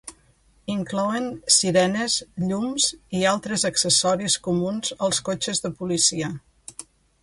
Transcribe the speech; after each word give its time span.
Inclouen 0.75 1.27
sirenes, 1.57 2.15
llums 2.47 2.89
i 3.21 3.23
altres 3.35 3.69
accessoris 3.73 4.41
comuns 4.51 4.99
als 5.09 5.25
cotxes 5.31 5.67
de 5.67 5.77
policia. 5.83 6.37